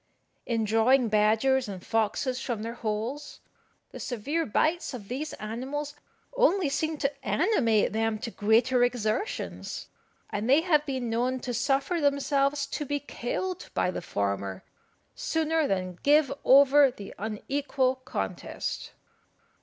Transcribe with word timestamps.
In 0.47 0.63
drawing 0.63 1.09
badgers 1.09 1.67
and 1.67 1.85
foxes 1.85 2.41
from 2.41 2.63
their 2.63 2.73
holes, 2.73 3.39
the 3.91 3.99
severe 3.99 4.47
bites 4.47 4.95
of 4.95 5.09
these 5.09 5.33
animals 5.33 5.93
only 6.35 6.69
seem 6.69 6.97
to 6.97 7.13
animate 7.23 7.93
them 7.93 8.17
to 8.17 8.31
greater 8.31 8.83
exertions; 8.83 9.89
and 10.31 10.49
they 10.49 10.61
have 10.61 10.87
been 10.87 11.11
known 11.11 11.39
to 11.41 11.53
suffer 11.53 12.01
themselves 12.01 12.65
to 12.65 12.83
be 12.83 12.99
killed 12.99 13.69
by 13.75 13.91
the 13.91 14.01
former 14.01 14.63
sooner 15.13 15.67
than 15.67 15.99
give 16.01 16.33
over 16.43 16.89
the 16.89 17.13
unequal 17.19 17.97
contest. 17.97 18.93